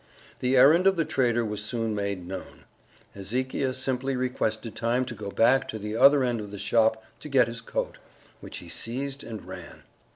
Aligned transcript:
The 0.39 0.57
errand 0.57 0.87
of 0.87 0.95
the 0.95 1.05
trader 1.05 1.45
was 1.45 1.63
soon 1.63 1.93
made 1.93 2.25
known. 2.25 2.63
Hezekiah 3.13 3.75
simply 3.75 4.15
requested 4.15 4.75
time 4.75 5.05
to 5.05 5.13
go 5.13 5.29
back 5.29 5.67
to 5.67 5.77
the 5.77 5.95
other 5.95 6.23
end 6.23 6.41
of 6.41 6.49
the 6.49 6.57
shop 6.57 7.05
to 7.19 7.29
get 7.29 7.47
his 7.47 7.61
coat, 7.61 7.99
which 8.39 8.57
he 8.57 8.67
seized 8.67 9.23
and 9.23 9.45
ran. 9.45 9.83